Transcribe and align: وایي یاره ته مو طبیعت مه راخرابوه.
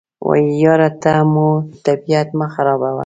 وایي 0.27 0.53
یاره 0.63 0.89
ته 1.01 1.13
مو 1.31 1.47
طبیعت 1.85 2.27
مه 2.39 2.45
راخرابوه. 2.47 2.99